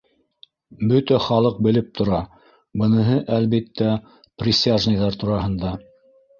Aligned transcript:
—«...Бөтә 0.91 1.19
халыҡ 1.25 1.59
белеп 1.67 1.91
тора...» 1.99 2.23
—быныһы, 2.83 3.21
әлбиттә, 3.37 3.93
присяжныйҙар 4.43 5.23
тураһында. 5.25 5.79